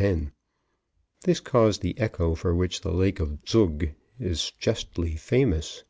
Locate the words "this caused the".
1.24-1.98